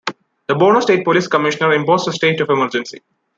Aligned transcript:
The 0.47 0.55
Borno 0.55 0.81
State 0.81 1.03
Police 1.05 1.27
Commissioner 1.27 1.73
imposed 1.73 2.07
a 2.07 2.11
state 2.11 2.41
of 2.41 2.49
emergency. 2.49 3.03